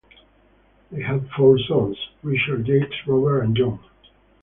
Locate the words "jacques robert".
2.65-3.41